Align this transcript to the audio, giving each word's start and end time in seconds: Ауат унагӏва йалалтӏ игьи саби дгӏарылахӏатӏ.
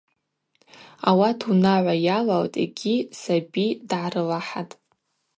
Ауат 1.09 1.39
унагӏва 1.49 1.95
йалалтӏ 2.07 2.61
игьи 2.63 2.95
саби 3.19 3.65
дгӏарылахӏатӏ. 3.89 4.75